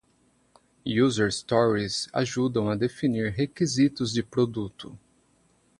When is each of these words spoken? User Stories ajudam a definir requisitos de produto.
User 1.05 1.29
Stories 1.31 2.09
ajudam 2.11 2.71
a 2.71 2.75
definir 2.75 3.31
requisitos 3.37 4.11
de 4.13 4.23
produto. 4.23 4.97